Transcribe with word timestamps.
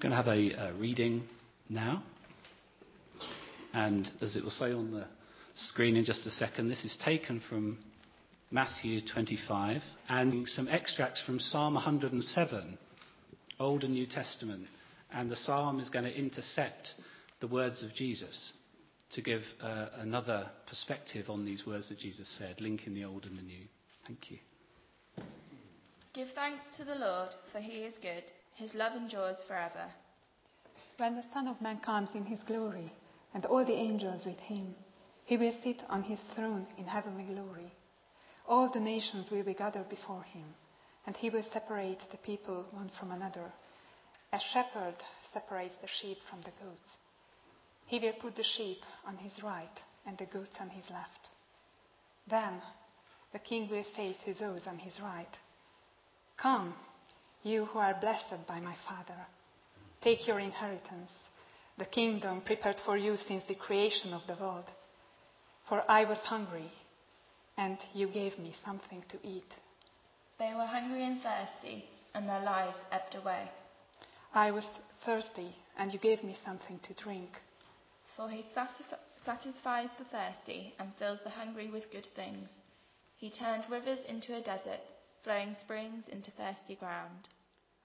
going 0.00 0.10
to 0.10 0.16
have 0.16 0.28
a, 0.28 0.52
a 0.52 0.72
reading 0.74 1.22
now. 1.68 2.02
And 3.74 4.10
as 4.22 4.34
it 4.34 4.42
will 4.42 4.50
say 4.50 4.72
on 4.72 4.92
the 4.92 5.06
screen 5.54 5.94
in 5.96 6.04
just 6.04 6.26
a 6.26 6.30
second, 6.30 6.68
this 6.68 6.84
is 6.84 6.96
taken 7.04 7.40
from 7.48 7.78
Matthew 8.50 9.00
25 9.06 9.82
and 10.08 10.48
some 10.48 10.68
extracts 10.68 11.22
from 11.22 11.38
Psalm 11.38 11.74
107, 11.74 12.78
Old 13.58 13.84
and 13.84 13.92
New 13.92 14.06
Testament. 14.06 14.66
And 15.12 15.30
the 15.30 15.36
psalm 15.36 15.80
is 15.80 15.90
going 15.90 16.06
to 16.06 16.16
intercept 16.16 16.94
the 17.40 17.46
words 17.46 17.82
of 17.82 17.92
Jesus 17.92 18.54
to 19.12 19.20
give 19.20 19.42
uh, 19.62 19.88
another 19.98 20.50
perspective 20.66 21.28
on 21.28 21.44
these 21.44 21.66
words 21.66 21.90
that 21.90 21.98
Jesus 21.98 22.28
said, 22.38 22.60
linking 22.60 22.94
the 22.94 23.04
old 23.04 23.26
and 23.26 23.36
the 23.36 23.42
new. 23.42 23.64
Thank 24.06 24.30
you. 24.30 24.38
Give 26.14 26.28
thanks 26.34 26.64
to 26.78 26.84
the 26.84 26.94
Lord, 26.94 27.30
for 27.52 27.60
he 27.60 27.80
is 27.80 27.94
good. 28.00 28.24
His 28.60 28.74
love 28.74 28.94
endures 28.94 29.38
forever. 29.48 29.90
When 30.98 31.16
the 31.16 31.24
Son 31.32 31.48
of 31.48 31.62
Man 31.62 31.78
comes 31.78 32.14
in 32.14 32.26
his 32.26 32.42
glory, 32.42 32.92
and 33.32 33.46
all 33.46 33.64
the 33.64 33.72
angels 33.72 34.26
with 34.26 34.38
him, 34.38 34.74
he 35.24 35.38
will 35.38 35.54
sit 35.62 35.82
on 35.88 36.02
his 36.02 36.20
throne 36.34 36.68
in 36.76 36.84
heavenly 36.84 37.24
glory. 37.24 37.72
All 38.46 38.68
the 38.70 38.78
nations 38.78 39.30
will 39.30 39.44
be 39.44 39.54
gathered 39.54 39.88
before 39.88 40.24
him, 40.24 40.44
and 41.06 41.16
he 41.16 41.30
will 41.30 41.42
separate 41.42 42.00
the 42.10 42.18
people 42.18 42.66
one 42.72 42.90
from 43.00 43.12
another, 43.12 43.50
as 44.30 44.42
a 44.42 44.52
shepherd 44.52 44.96
separates 45.32 45.76
the 45.80 45.88
sheep 45.88 46.18
from 46.28 46.42
the 46.42 46.52
goats. 46.62 46.98
He 47.86 47.98
will 47.98 48.12
put 48.20 48.36
the 48.36 48.44
sheep 48.44 48.82
on 49.06 49.16
his 49.16 49.42
right 49.42 49.80
and 50.04 50.18
the 50.18 50.26
goats 50.26 50.58
on 50.60 50.68
his 50.68 50.84
left. 50.90 51.28
Then 52.28 52.60
the 53.32 53.38
king 53.38 53.70
will 53.70 53.86
say 53.96 54.14
to 54.26 54.34
those 54.34 54.66
on 54.66 54.76
his 54.76 55.00
right, 55.00 55.34
Come, 56.36 56.74
you 57.42 57.64
who 57.66 57.78
are 57.78 57.96
blessed 58.00 58.46
by 58.46 58.60
my 58.60 58.74
Father, 58.88 59.26
take 60.02 60.26
your 60.26 60.38
inheritance, 60.38 61.12
the 61.78 61.84
kingdom 61.84 62.42
prepared 62.42 62.76
for 62.84 62.96
you 62.96 63.16
since 63.16 63.42
the 63.44 63.54
creation 63.54 64.12
of 64.12 64.26
the 64.26 64.36
world. 64.40 64.70
For 65.68 65.82
I 65.88 66.04
was 66.04 66.18
hungry, 66.18 66.70
and 67.56 67.78
you 67.94 68.08
gave 68.08 68.38
me 68.38 68.54
something 68.64 69.04
to 69.10 69.18
eat. 69.26 69.54
They 70.38 70.52
were 70.54 70.66
hungry 70.66 71.04
and 71.04 71.20
thirsty, 71.22 71.84
and 72.14 72.28
their 72.28 72.42
lives 72.42 72.78
ebbed 72.92 73.14
away. 73.14 73.50
I 74.34 74.50
was 74.50 74.66
thirsty, 75.04 75.54
and 75.78 75.92
you 75.92 75.98
gave 75.98 76.22
me 76.22 76.36
something 76.44 76.78
to 76.80 76.94
drink. 76.94 77.30
For 78.16 78.28
he 78.28 78.44
satisfies 79.24 79.90
the 79.98 80.04
thirsty 80.04 80.74
and 80.78 80.92
fills 80.98 81.20
the 81.24 81.30
hungry 81.30 81.70
with 81.70 81.90
good 81.90 82.06
things. 82.14 82.50
He 83.16 83.30
turned 83.30 83.64
rivers 83.70 84.00
into 84.08 84.36
a 84.36 84.40
desert, 84.40 84.80
flowing 85.22 85.54
springs 85.60 86.08
into 86.08 86.30
thirsty 86.32 86.74
ground. 86.74 87.28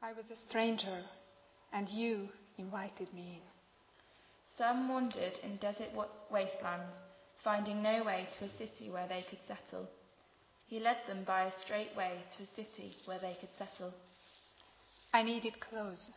I 0.01 0.13
was 0.13 0.25
a 0.31 0.47
stranger, 0.47 1.03
and 1.73 1.89
you 1.89 2.29
invited 2.57 3.13
me 3.13 3.41
in. 3.41 3.41
Some 4.57 4.87
wandered 4.87 5.37
in 5.43 5.57
desert 5.57 5.89
wastelands, 6.31 6.95
finding 7.43 7.81
no 7.81 8.03
way 8.03 8.27
to 8.37 8.45
a 8.45 8.57
city 8.57 8.89
where 8.89 9.07
they 9.07 9.23
could 9.29 9.41
settle. 9.47 9.87
He 10.67 10.79
led 10.79 10.97
them 11.07 11.23
by 11.25 11.43
a 11.43 11.59
straight 11.59 11.95
way 11.95 12.23
to 12.37 12.43
a 12.43 12.55
city 12.55 12.95
where 13.05 13.19
they 13.19 13.35
could 13.39 13.53
settle. 13.57 13.93
I 15.13 15.23
needed 15.23 15.59
clothes, 15.59 16.09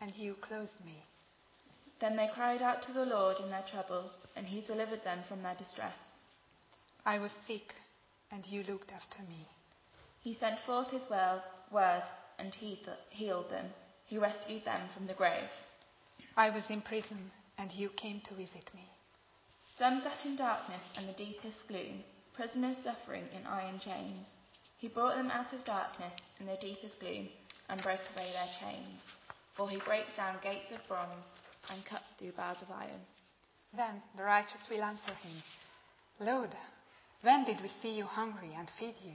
and 0.00 0.14
you 0.16 0.34
clothed 0.34 0.84
me. 0.84 1.04
Then 2.00 2.16
they 2.16 2.28
cried 2.34 2.62
out 2.62 2.82
to 2.82 2.92
the 2.92 3.06
Lord 3.06 3.38
in 3.40 3.50
their 3.50 3.64
trouble, 3.70 4.10
and 4.34 4.46
he 4.46 4.60
delivered 4.60 5.04
them 5.04 5.20
from 5.28 5.42
their 5.42 5.54
distress. 5.54 5.96
I 7.04 7.18
was 7.18 7.32
sick, 7.46 7.74
and 8.30 8.44
you 8.46 8.62
looked 8.64 8.92
after 8.92 9.22
me. 9.22 9.46
He 10.26 10.34
sent 10.34 10.58
forth 10.58 10.90
his 10.90 11.08
word 11.08 11.42
word 11.70 12.02
and 12.36 12.52
healed 12.52 13.48
them. 13.48 13.72
He 14.06 14.18
rescued 14.18 14.64
them 14.64 14.88
from 14.92 15.06
the 15.06 15.14
grave. 15.14 15.48
I 16.36 16.50
was 16.50 16.68
in 16.68 16.82
prison, 16.82 17.30
and 17.56 17.70
you 17.70 17.90
came 17.90 18.20
to 18.22 18.34
visit 18.34 18.74
me. 18.74 18.90
Some 19.78 20.02
sat 20.02 20.26
in 20.26 20.34
darkness 20.34 20.82
and 20.96 21.08
the 21.08 21.12
deepest 21.12 21.68
gloom, 21.68 22.02
prisoners 22.34 22.76
suffering 22.82 23.28
in 23.36 23.46
iron 23.46 23.78
chains. 23.78 24.26
He 24.78 24.88
brought 24.88 25.14
them 25.14 25.30
out 25.30 25.52
of 25.52 25.64
darkness 25.64 26.14
and 26.40 26.48
the 26.48 26.56
deepest 26.56 26.98
gloom 26.98 27.28
and 27.68 27.80
broke 27.80 28.00
away 28.16 28.32
their 28.32 28.50
chains. 28.58 29.02
For 29.54 29.70
he 29.70 29.76
breaks 29.76 30.16
down 30.16 30.40
gates 30.42 30.72
of 30.72 30.84
bronze 30.88 31.30
and 31.70 31.84
cuts 31.84 32.14
through 32.18 32.32
bars 32.32 32.58
of 32.62 32.72
iron. 32.72 33.06
Then 33.76 34.02
the 34.16 34.24
righteous 34.24 34.68
will 34.68 34.82
answer 34.82 35.14
him, 35.14 35.40
Lord, 36.18 36.50
when 37.22 37.44
did 37.44 37.60
we 37.60 37.68
see 37.68 37.96
you 37.96 38.06
hungry 38.06 38.50
and 38.56 38.68
feed 38.76 38.96
you, 39.04 39.14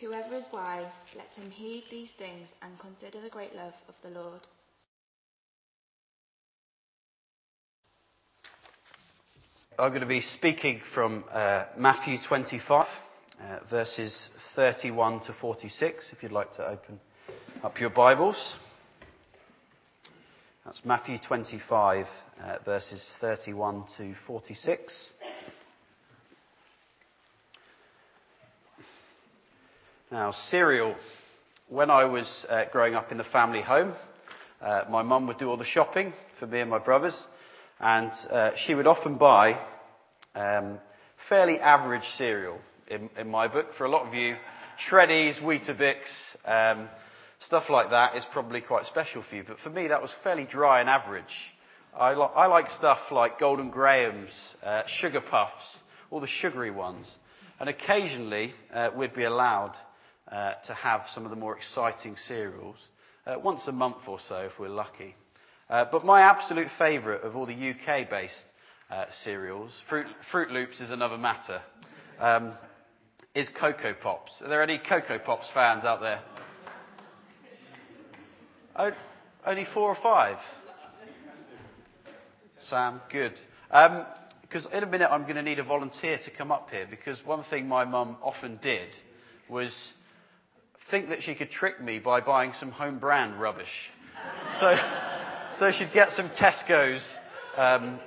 Whoever 0.00 0.36
is 0.36 0.46
wise, 0.52 0.92
let 1.16 1.26
him 1.34 1.50
heed 1.50 1.84
these 1.90 2.10
things 2.18 2.48
and 2.62 2.78
consider 2.78 3.20
the 3.20 3.30
great 3.30 3.54
love 3.56 3.74
of 3.88 3.94
the 4.02 4.10
Lord. 4.10 4.40
I'm 9.76 9.90
going 9.90 10.02
to 10.02 10.06
be 10.06 10.20
speaking 10.20 10.80
from 10.94 11.24
uh, 11.30 11.66
Matthew 11.76 12.18
25, 12.28 12.86
uh, 13.40 13.58
verses 13.70 14.30
31 14.54 15.20
to 15.26 15.32
46, 15.32 16.12
if 16.12 16.22
you'd 16.22 16.32
like 16.32 16.52
to 16.54 16.68
open 16.68 17.00
up 17.64 17.80
your 17.80 17.90
Bibles. 17.90 18.56
That's 20.64 20.84
Matthew 20.84 21.18
25, 21.18 22.06
uh, 22.40 22.58
verses 22.64 23.02
31 23.20 23.84
to 23.96 24.14
46. 24.26 25.10
Now, 30.10 30.32
cereal. 30.48 30.96
When 31.68 31.90
I 31.90 32.06
was 32.06 32.26
uh, 32.48 32.64
growing 32.72 32.94
up 32.94 33.12
in 33.12 33.18
the 33.18 33.24
family 33.24 33.60
home, 33.60 33.92
uh, 34.62 34.84
my 34.88 35.02
mum 35.02 35.26
would 35.26 35.36
do 35.36 35.50
all 35.50 35.58
the 35.58 35.66
shopping 35.66 36.14
for 36.40 36.46
me 36.46 36.60
and 36.60 36.70
my 36.70 36.78
brothers, 36.78 37.14
and 37.78 38.10
uh, 38.30 38.52
she 38.56 38.74
would 38.74 38.86
often 38.86 39.18
buy 39.18 39.60
um, 40.34 40.78
fairly 41.28 41.60
average 41.60 42.04
cereal 42.16 42.56
in, 42.86 43.10
in, 43.18 43.28
my 43.28 43.48
book. 43.48 43.66
For 43.76 43.84
a 43.84 43.90
lot 43.90 44.08
of 44.08 44.14
you, 44.14 44.36
Shreddies, 44.88 45.42
Weetabix, 45.42 45.98
um, 46.46 46.88
stuff 47.40 47.64
like 47.68 47.90
that 47.90 48.16
is 48.16 48.24
probably 48.32 48.62
quite 48.62 48.86
special 48.86 49.22
for 49.28 49.36
you. 49.36 49.44
But 49.46 49.58
for 49.58 49.68
me, 49.68 49.88
that 49.88 50.00
was 50.00 50.10
fairly 50.24 50.46
dry 50.46 50.80
and 50.80 50.88
average. 50.88 51.24
I, 51.94 52.14
li- 52.14 52.34
I 52.34 52.46
like 52.46 52.70
stuff 52.70 52.98
like 53.10 53.38
Golden 53.38 53.68
Grahams, 53.70 54.30
uh, 54.64 54.84
Sugar 54.86 55.20
Puffs, 55.20 55.80
all 56.10 56.20
the 56.20 56.26
sugary 56.26 56.70
ones. 56.70 57.10
And 57.60 57.68
occasionally, 57.68 58.54
uh, 58.72 58.88
we'd 58.96 59.14
be 59.14 59.24
allowed 59.24 59.74
to 60.30 60.74
have 60.74 61.02
some 61.12 61.24
of 61.24 61.30
the 61.30 61.36
more 61.36 61.56
exciting 61.56 62.16
cereals 62.26 62.76
uh, 63.26 63.38
once 63.38 63.60
a 63.66 63.72
month 63.72 63.96
or 64.06 64.18
so 64.28 64.36
if 64.36 64.52
we're 64.58 64.68
lucky. 64.68 65.14
Uh, 65.68 65.84
but 65.90 66.04
my 66.04 66.22
absolute 66.22 66.68
favourite 66.78 67.22
of 67.22 67.36
all 67.36 67.46
the 67.46 67.70
UK 67.70 68.08
based 68.08 68.34
uh, 68.90 69.04
cereals, 69.22 69.70
Fruit, 69.88 70.50
Loops 70.50 70.80
is 70.80 70.90
another 70.90 71.18
matter, 71.18 71.60
um, 72.18 72.54
is 73.34 73.50
Cocoa 73.50 73.94
Pops. 73.94 74.32
Are 74.40 74.48
there 74.48 74.62
any 74.62 74.78
Cocoa 74.78 75.18
Pops 75.18 75.50
fans 75.52 75.84
out 75.84 76.00
there? 76.00 76.22
Only 79.46 79.66
four 79.74 79.90
or 79.90 79.96
five? 80.02 80.38
Sam, 82.68 83.00
good. 83.10 83.38
Because 83.68 84.66
um, 84.66 84.72
in 84.72 84.82
a 84.82 84.86
minute 84.86 85.08
I'm 85.10 85.22
going 85.22 85.36
to 85.36 85.42
need 85.42 85.58
a 85.58 85.64
volunteer 85.64 86.18
to 86.24 86.30
come 86.30 86.50
up 86.50 86.70
here 86.70 86.86
because 86.88 87.20
one 87.24 87.44
thing 87.44 87.68
my 87.68 87.84
mum 87.84 88.16
often 88.22 88.58
did 88.62 88.88
was 89.50 89.92
think 90.90 91.08
that 91.08 91.22
she 91.22 91.34
could 91.34 91.50
trick 91.50 91.80
me 91.82 91.98
by 91.98 92.20
buying 92.20 92.52
some 92.58 92.70
home 92.70 92.98
brand 92.98 93.40
rubbish. 93.40 93.90
so, 94.60 94.74
so 95.58 95.70
she'd 95.70 95.92
get 95.92 96.10
some 96.10 96.30
Tesco's 96.30 97.02
um, 97.56 97.98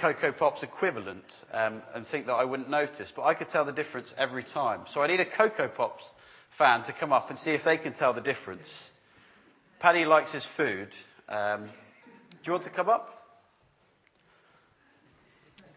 Cocoa 0.00 0.32
Pops 0.32 0.62
equivalent 0.62 1.24
um, 1.52 1.82
and 1.94 2.06
think 2.06 2.26
that 2.26 2.32
I 2.32 2.44
wouldn't 2.44 2.70
notice. 2.70 3.12
But 3.14 3.22
I 3.22 3.34
could 3.34 3.48
tell 3.48 3.64
the 3.64 3.72
difference 3.72 4.08
every 4.16 4.44
time. 4.44 4.82
So 4.92 5.02
I 5.02 5.06
need 5.06 5.20
a 5.20 5.26
Cocoa 5.26 5.68
Pops 5.68 6.04
fan 6.56 6.84
to 6.84 6.92
come 6.92 7.12
up 7.12 7.30
and 7.30 7.38
see 7.38 7.50
if 7.50 7.62
they 7.64 7.78
can 7.78 7.92
tell 7.92 8.14
the 8.14 8.20
difference. 8.20 8.68
Paddy 9.78 10.04
likes 10.04 10.32
his 10.32 10.46
food. 10.56 10.88
Um, 11.28 11.64
do 11.64 12.38
you 12.44 12.52
want 12.52 12.64
to 12.64 12.70
come 12.70 12.88
up? 12.88 13.08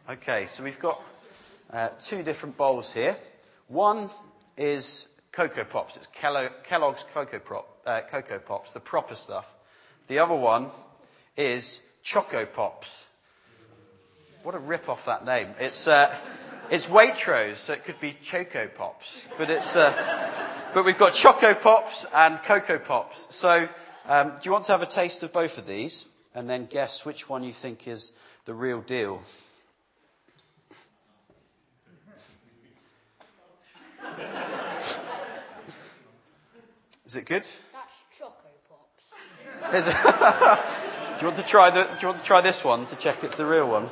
Okay, 0.09 0.47
so 0.55 0.63
we've 0.63 0.79
got 0.81 0.99
uh, 1.69 1.89
two 2.09 2.23
different 2.23 2.57
bowls 2.57 2.91
here. 2.93 3.15
One 3.67 4.09
is 4.57 5.07
Cocoa 5.35 5.63
Pops. 5.63 5.95
It's 5.95 6.07
Kellogg's 6.69 7.03
Prop, 7.43 7.67
uh, 7.87 8.01
Pops, 8.45 8.71
the 8.73 8.79
proper 8.79 9.15
stuff. 9.15 9.45
The 10.07 10.19
other 10.19 10.35
one 10.35 10.69
is 11.35 11.79
Choco 12.03 12.45
Pops. 12.45 12.87
What 14.43 14.53
a 14.53 14.59
rip 14.59 14.87
off 14.87 14.99
that 15.07 15.25
name. 15.25 15.47
It's, 15.57 15.87
uh, 15.87 16.19
it's 16.69 16.85
Waitrose, 16.85 17.65
so 17.65 17.73
it 17.73 17.83
could 17.85 17.99
be 17.99 18.15
Choco 18.29 18.67
Pops. 18.77 19.25
But 19.37 19.49
it's, 19.49 19.75
uh, 19.75 20.71
but 20.73 20.85
we've 20.85 20.99
got 20.99 21.13
Choco 21.13 21.55
Pops 21.59 22.05
and 22.13 22.39
Cocoa 22.45 22.79
Pops. 22.85 23.25
So, 23.31 23.67
um, 24.05 24.33
do 24.35 24.41
you 24.43 24.51
want 24.51 24.65
to 24.65 24.71
have 24.73 24.81
a 24.81 24.87
taste 24.87 25.23
of 25.23 25.33
both 25.33 25.57
of 25.57 25.65
these? 25.65 26.05
And 26.35 26.47
then 26.47 26.67
guess 26.69 27.01
which 27.05 27.27
one 27.27 27.43
you 27.43 27.53
think 27.59 27.87
is 27.87 28.11
the 28.45 28.53
real 28.53 28.81
deal? 28.81 29.21
Is 37.13 37.17
it 37.17 37.27
good? 37.27 37.43
That's 37.71 37.93
Choco 38.17 38.49
Pops. 38.67 39.05
Do 41.19 41.25
you 41.27 41.31
want 41.31 41.37
to 41.37 41.47
try 41.47 41.69
the? 41.69 41.83
Do 41.83 41.99
you 42.01 42.07
want 42.07 42.17
to 42.19 42.25
try 42.25 42.41
this 42.41 42.61
one 42.65 42.87
to 42.87 42.97
check 42.99 43.23
it's 43.23 43.37
the 43.37 43.45
real 43.45 43.69
one? 43.69 43.87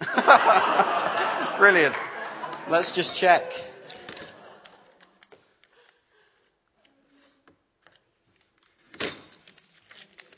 Brilliant. 1.58 1.96
Let's 2.70 2.94
just 2.94 3.18
check. 3.20 3.42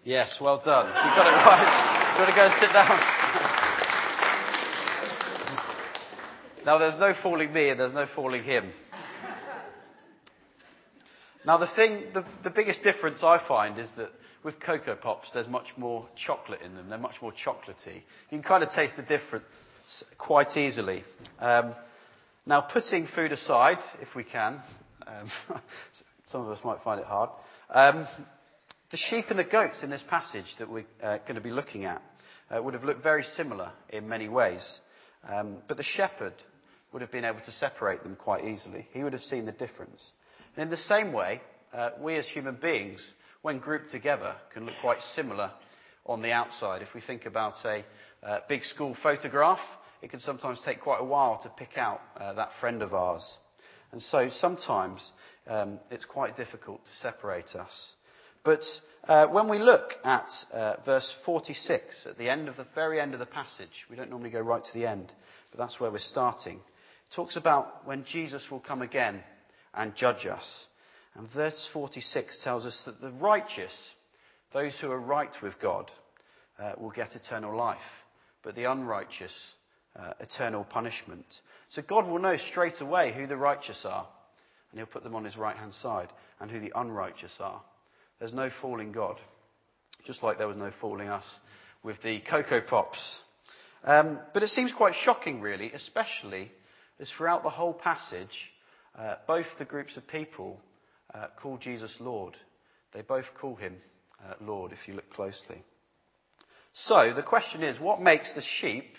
Yes, 0.02 0.38
well 0.40 0.62
done. 0.64 0.86
You 0.86 0.94
got 0.94 1.26
it 1.26 1.32
right. 1.44 2.14
You 2.14 2.20
want 2.22 2.30
to 2.30 2.36
go 2.36 2.46
and 2.46 2.54
sit 2.58 2.72
down? 2.72 3.19
Now, 6.64 6.78
there's 6.78 6.98
no 6.98 7.14
fooling 7.22 7.52
me 7.52 7.70
and 7.70 7.80
there's 7.80 7.94
no 7.94 8.06
fooling 8.14 8.42
him. 8.42 8.70
Now, 11.46 11.56
the 11.56 11.68
thing, 11.74 12.04
the, 12.12 12.24
the 12.44 12.50
biggest 12.50 12.82
difference 12.82 13.20
I 13.22 13.40
find 13.46 13.78
is 13.78 13.88
that 13.96 14.10
with 14.44 14.60
Cocoa 14.60 14.94
Pops, 14.94 15.30
there's 15.32 15.48
much 15.48 15.68
more 15.76 16.06
chocolate 16.14 16.60
in 16.62 16.74
them. 16.74 16.88
They're 16.90 16.98
much 16.98 17.16
more 17.22 17.32
chocolatey. 17.32 17.94
You 17.94 18.02
can 18.30 18.42
kind 18.42 18.62
of 18.62 18.70
taste 18.70 18.94
the 18.96 19.02
difference 19.02 19.44
quite 20.18 20.56
easily. 20.56 21.02
Um, 21.38 21.74
now, 22.46 22.60
putting 22.60 23.06
food 23.06 23.32
aside, 23.32 23.78
if 24.00 24.14
we 24.14 24.24
can, 24.24 24.60
um, 25.06 25.30
some 26.26 26.42
of 26.42 26.48
us 26.48 26.58
might 26.64 26.82
find 26.82 27.00
it 27.00 27.06
hard. 27.06 27.30
Um, 27.70 28.06
the 28.90 28.96
sheep 28.96 29.26
and 29.30 29.38
the 29.38 29.44
goats 29.44 29.82
in 29.82 29.90
this 29.90 30.04
passage 30.08 30.46
that 30.58 30.70
we're 30.70 30.84
uh, 31.02 31.18
going 31.18 31.36
to 31.36 31.40
be 31.40 31.50
looking 31.50 31.84
at 31.84 32.02
uh, 32.50 32.62
would 32.62 32.74
have 32.74 32.84
looked 32.84 33.02
very 33.02 33.22
similar 33.22 33.70
in 33.88 34.08
many 34.08 34.28
ways. 34.28 34.62
Um, 35.28 35.58
but 35.68 35.76
the 35.76 35.82
shepherd 35.82 36.34
would 36.92 37.02
have 37.02 37.12
been 37.12 37.24
able 37.24 37.40
to 37.40 37.52
separate 37.52 38.02
them 38.02 38.16
quite 38.16 38.44
easily. 38.44 38.88
He 38.92 39.04
would 39.04 39.12
have 39.12 39.22
seen 39.22 39.46
the 39.46 39.52
difference. 39.52 40.02
And 40.56 40.64
in 40.64 40.70
the 40.70 40.76
same 40.76 41.12
way, 41.12 41.40
uh, 41.72 41.90
we 42.00 42.16
as 42.16 42.26
human 42.26 42.56
beings, 42.56 43.00
when 43.42 43.58
grouped 43.58 43.90
together, 43.92 44.34
can 44.52 44.66
look 44.66 44.74
quite 44.80 44.98
similar 45.14 45.52
on 46.06 46.22
the 46.22 46.32
outside. 46.32 46.82
If 46.82 46.92
we 46.94 47.00
think 47.00 47.26
about 47.26 47.54
a 47.64 47.84
uh, 48.22 48.40
big 48.48 48.64
school 48.64 48.96
photograph, 49.02 49.60
it 50.02 50.10
can 50.10 50.20
sometimes 50.20 50.58
take 50.64 50.80
quite 50.80 51.00
a 51.00 51.04
while 51.04 51.40
to 51.42 51.48
pick 51.50 51.78
out 51.78 52.00
uh, 52.18 52.32
that 52.34 52.50
friend 52.60 52.82
of 52.82 52.92
ours. 52.92 53.24
And 53.92 54.02
so 54.02 54.28
sometimes 54.28 55.12
um, 55.46 55.78
it's 55.90 56.04
quite 56.04 56.36
difficult 56.36 56.84
to 56.84 56.90
separate 57.02 57.54
us. 57.54 57.92
But 58.42 58.64
when 59.30 59.48
we 59.48 59.58
look 59.58 59.92
at 60.02 60.28
verse 60.86 61.14
46, 61.26 62.06
at 62.06 62.16
the 62.16 62.30
end 62.30 62.48
of 62.48 62.56
the 62.56 62.66
very 62.74 62.98
end 62.98 63.12
of 63.12 63.20
the 63.20 63.26
passage, 63.26 63.84
we 63.90 63.96
don't 63.96 64.08
normally 64.08 64.30
go 64.30 64.40
right 64.40 64.64
to 64.64 64.72
the 64.72 64.86
end, 64.86 65.12
but 65.50 65.58
that's 65.58 65.78
where 65.78 65.90
we're 65.90 65.98
starting. 65.98 66.60
Talks 67.14 67.36
about 67.36 67.86
when 67.86 68.04
Jesus 68.04 68.44
will 68.50 68.60
come 68.60 68.82
again 68.82 69.20
and 69.74 69.96
judge 69.96 70.26
us. 70.26 70.66
And 71.14 71.28
verse 71.32 71.68
46 71.72 72.42
tells 72.44 72.64
us 72.64 72.80
that 72.86 73.00
the 73.00 73.10
righteous, 73.10 73.72
those 74.52 74.76
who 74.80 74.90
are 74.90 75.00
right 75.00 75.34
with 75.42 75.54
God, 75.60 75.90
uh, 76.60 76.72
will 76.78 76.90
get 76.90 77.16
eternal 77.16 77.56
life, 77.56 77.78
but 78.44 78.54
the 78.54 78.70
unrighteous, 78.70 79.32
uh, 79.96 80.12
eternal 80.20 80.62
punishment. 80.62 81.26
So 81.70 81.82
God 81.82 82.06
will 82.06 82.20
know 82.20 82.36
straight 82.36 82.80
away 82.80 83.12
who 83.12 83.26
the 83.26 83.36
righteous 83.36 83.80
are, 83.84 84.06
and 84.70 84.78
He'll 84.78 84.86
put 84.86 85.02
them 85.02 85.16
on 85.16 85.24
His 85.24 85.36
right 85.36 85.56
hand 85.56 85.74
side, 85.82 86.08
and 86.38 86.50
who 86.50 86.60
the 86.60 86.72
unrighteous 86.76 87.32
are. 87.40 87.60
There's 88.20 88.32
no 88.32 88.50
fooling 88.60 88.92
God, 88.92 89.16
just 90.06 90.22
like 90.22 90.38
there 90.38 90.46
was 90.46 90.56
no 90.56 90.70
fooling 90.80 91.08
us 91.08 91.24
with 91.82 92.00
the 92.02 92.20
Cocoa 92.20 92.60
Pops. 92.60 93.20
Um, 93.82 94.20
but 94.34 94.42
it 94.42 94.50
seems 94.50 94.72
quite 94.72 94.94
shocking, 94.94 95.40
really, 95.40 95.72
especially 95.72 96.52
as 97.00 97.10
throughout 97.10 97.42
the 97.42 97.50
whole 97.50 97.72
passage, 97.72 98.50
uh, 98.98 99.14
both 99.26 99.46
the 99.58 99.64
groups 99.64 99.96
of 99.96 100.06
people 100.06 100.60
uh, 101.14 101.26
call 101.40 101.56
Jesus 101.58 101.94
Lord. 101.98 102.36
They 102.92 103.02
both 103.02 103.26
call 103.40 103.56
him 103.56 103.76
uh, 104.22 104.34
Lord, 104.40 104.72
if 104.72 104.86
you 104.86 104.94
look 104.94 105.10
closely. 105.12 105.62
So 106.72 107.12
the 107.14 107.22
question 107.22 107.62
is 107.62 107.80
what 107.80 108.00
makes 108.00 108.34
the 108.34 108.42
sheep 108.42 108.94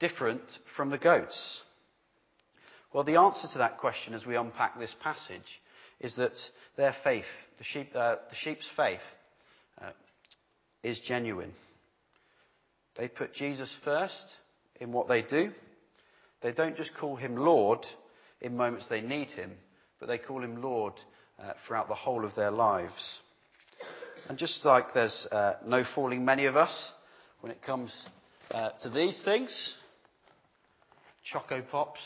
different 0.00 0.42
from 0.76 0.90
the 0.90 0.98
goats? 0.98 1.62
Well, 2.92 3.04
the 3.04 3.20
answer 3.20 3.48
to 3.52 3.58
that 3.58 3.78
question 3.78 4.14
as 4.14 4.24
we 4.24 4.36
unpack 4.36 4.78
this 4.78 4.94
passage 5.02 5.60
is 6.00 6.14
that 6.16 6.32
their 6.76 6.94
faith, 7.04 7.24
the, 7.58 7.64
sheep, 7.64 7.90
uh, 7.94 8.16
the 8.30 8.36
sheep's 8.36 8.66
faith, 8.76 9.00
uh, 9.80 9.90
is 10.82 11.00
genuine. 11.00 11.52
They 12.96 13.08
put 13.08 13.34
Jesus 13.34 13.70
first 13.84 14.14
in 14.80 14.92
what 14.92 15.08
they 15.08 15.22
do. 15.22 15.52
They 16.42 16.52
don't 16.52 16.76
just 16.76 16.94
call 16.96 17.16
him 17.16 17.36
Lord 17.36 17.84
in 18.40 18.56
moments 18.56 18.88
they 18.88 19.00
need 19.00 19.28
him, 19.28 19.52
but 19.98 20.06
they 20.06 20.18
call 20.18 20.42
him 20.42 20.62
Lord 20.62 20.94
uh, 21.38 21.52
throughout 21.66 21.88
the 21.88 21.94
whole 21.94 22.24
of 22.24 22.34
their 22.34 22.50
lives. 22.50 23.20
And 24.28 24.38
just 24.38 24.64
like 24.64 24.92
there's 24.92 25.26
uh, 25.30 25.54
no 25.64 25.84
fooling 25.94 26.24
many 26.24 26.46
of 26.46 26.56
us 26.56 26.92
when 27.40 27.52
it 27.52 27.62
comes 27.62 28.06
uh, 28.50 28.70
to 28.82 28.90
these 28.90 29.20
things, 29.24 29.74
Choco 31.24 31.62
Pops, 31.62 32.00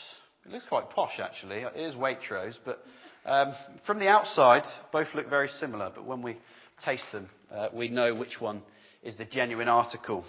it 0.45 0.51
looks 0.51 0.65
quite 0.67 0.89
posh 0.89 1.19
actually. 1.19 1.57
It 1.57 1.75
is 1.75 1.95
Waitrose, 1.95 2.57
but 2.65 2.83
um, 3.25 3.53
from 3.85 3.99
the 3.99 4.07
outside, 4.07 4.63
both 4.91 5.07
look 5.13 5.29
very 5.29 5.47
similar. 5.59 5.91
But 5.93 6.05
when 6.05 6.21
we 6.21 6.37
taste 6.83 7.11
them, 7.11 7.29
uh, 7.51 7.69
we 7.73 7.87
know 7.87 8.15
which 8.15 8.41
one 8.41 8.61
is 9.03 9.15
the 9.17 9.25
genuine 9.25 9.67
article. 9.67 10.25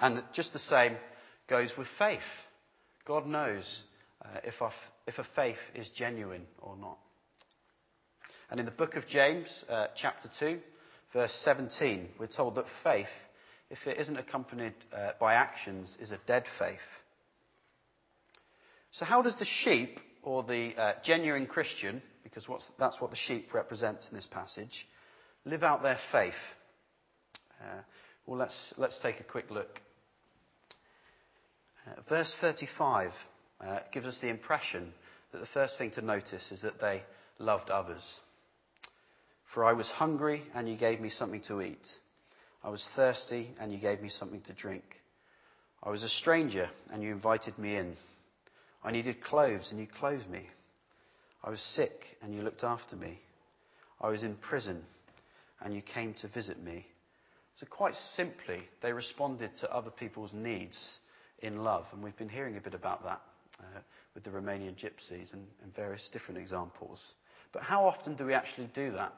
And 0.00 0.22
just 0.32 0.52
the 0.52 0.58
same 0.58 0.96
goes 1.48 1.70
with 1.78 1.86
faith. 1.98 2.20
God 3.06 3.26
knows 3.26 3.64
uh, 4.24 4.40
if, 4.44 4.54
our, 4.60 4.72
if 5.06 5.18
a 5.18 5.26
faith 5.34 5.58
is 5.74 5.88
genuine 5.96 6.46
or 6.60 6.76
not. 6.76 6.98
And 8.50 8.60
in 8.60 8.66
the 8.66 8.72
book 8.72 8.96
of 8.96 9.06
James, 9.08 9.48
uh, 9.68 9.86
chapter 9.96 10.30
2, 10.38 10.58
verse 11.12 11.32
17, 11.44 12.08
we're 12.18 12.26
told 12.26 12.54
that 12.56 12.66
faith, 12.84 13.06
if 13.70 13.78
it 13.86 13.98
isn't 13.98 14.16
accompanied 14.16 14.74
uh, 14.94 15.12
by 15.18 15.34
actions, 15.34 15.96
is 16.00 16.10
a 16.10 16.18
dead 16.26 16.44
faith. 16.58 16.78
So, 18.92 19.06
how 19.06 19.22
does 19.22 19.38
the 19.38 19.46
sheep, 19.46 19.98
or 20.22 20.42
the 20.42 20.72
uh, 20.76 20.92
genuine 21.02 21.46
Christian, 21.46 22.02
because 22.22 22.44
that's 22.78 23.00
what 23.00 23.10
the 23.10 23.16
sheep 23.16 23.54
represents 23.54 24.08
in 24.10 24.16
this 24.16 24.28
passage, 24.30 24.86
live 25.44 25.62
out 25.62 25.82
their 25.82 25.98
faith? 26.12 26.34
Uh, 27.60 27.80
well, 28.26 28.38
let's, 28.38 28.74
let's 28.76 29.00
take 29.00 29.18
a 29.18 29.24
quick 29.24 29.50
look. 29.50 29.80
Verse 32.08 32.34
35 32.40 33.10
uh, 33.60 33.78
gives 33.92 34.06
us 34.06 34.18
the 34.20 34.28
impression 34.28 34.92
that 35.32 35.40
the 35.40 35.46
first 35.46 35.74
thing 35.78 35.90
to 35.92 36.02
notice 36.02 36.50
is 36.50 36.62
that 36.62 36.80
they 36.80 37.02
loved 37.38 37.70
others. 37.70 38.02
For 39.52 39.64
I 39.64 39.72
was 39.72 39.88
hungry, 39.88 40.44
and 40.54 40.68
you 40.68 40.76
gave 40.76 41.00
me 41.00 41.10
something 41.10 41.42
to 41.48 41.60
eat. 41.60 41.86
I 42.64 42.70
was 42.70 42.84
thirsty, 42.94 43.50
and 43.58 43.72
you 43.72 43.78
gave 43.78 44.00
me 44.00 44.08
something 44.08 44.40
to 44.42 44.52
drink. 44.52 44.84
I 45.82 45.90
was 45.90 46.02
a 46.02 46.08
stranger, 46.08 46.70
and 46.92 47.02
you 47.02 47.10
invited 47.10 47.58
me 47.58 47.76
in. 47.76 47.96
I 48.84 48.92
needed 48.92 49.22
clothes, 49.22 49.68
and 49.70 49.80
you 49.80 49.86
clothed 49.86 50.30
me. 50.30 50.46
I 51.42 51.50
was 51.50 51.60
sick, 51.74 52.16
and 52.22 52.34
you 52.34 52.42
looked 52.42 52.64
after 52.64 52.94
me. 52.96 53.18
I 54.00 54.08
was 54.08 54.22
in 54.22 54.36
prison, 54.36 54.82
and 55.60 55.74
you 55.74 55.82
came 55.82 56.14
to 56.20 56.28
visit 56.28 56.62
me. 56.62 56.86
So, 57.58 57.66
quite 57.66 57.94
simply, 58.16 58.62
they 58.80 58.92
responded 58.92 59.50
to 59.60 59.74
other 59.74 59.90
people's 59.90 60.32
needs 60.32 60.98
in 61.42 61.62
love. 61.62 61.84
And 61.92 62.02
we've 62.02 62.16
been 62.16 62.28
hearing 62.28 62.56
a 62.56 62.60
bit 62.60 62.74
about 62.74 63.04
that 63.04 63.20
uh, 63.60 63.80
with 64.14 64.24
the 64.24 64.30
Romanian 64.30 64.74
gypsies 64.74 65.32
and, 65.32 65.46
and, 65.62 65.74
various 65.74 66.08
different 66.12 66.38
examples. 66.40 67.00
But 67.52 67.62
how 67.62 67.86
often 67.86 68.14
do 68.14 68.24
we 68.24 68.34
actually 68.34 68.70
do 68.74 68.92
that? 68.92 69.12